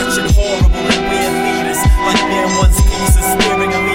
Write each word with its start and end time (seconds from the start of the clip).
stretching 0.00 0.32
horrible 0.34 0.76
and 0.76 1.02
weird 1.10 1.34
leaders, 1.44 1.78
like 2.06 2.22
man 2.28 2.56
one's 2.58 2.80
pieces, 2.80 3.24
staring 3.36 3.72
at 3.72 3.84
me. 3.84 3.89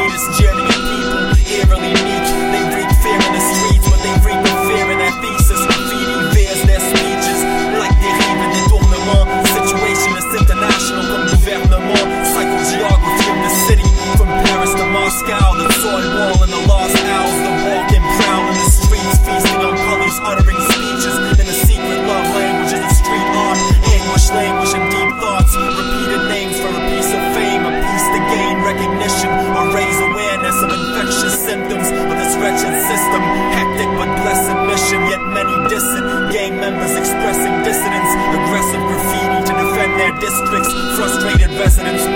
investing 41.56 41.88
in 41.88 42.15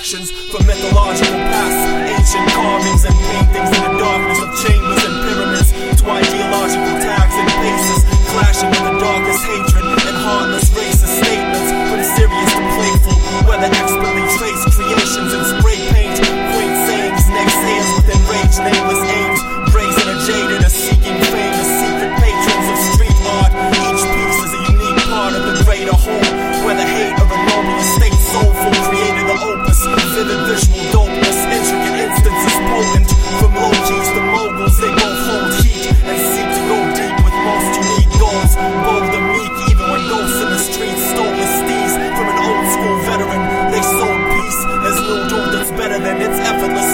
reflections 0.00 0.30
from 0.30 0.66
mythological 0.66 1.36
pasts, 1.52 2.34
ancient 2.34 2.48
carvings 2.56 3.04
and 3.04 3.14
paintings 3.14 3.68
in 3.76 3.82
the 3.84 3.98
darkness 4.00 4.40
of 4.40 4.48
chambers 4.64 5.04
and 5.04 5.14
pyramids. 5.28 6.00
To 6.00 6.10
ideological 6.10 7.09
better 45.70 45.98
than 45.98 46.20
it's 46.22 46.40
effortless. 46.40 46.89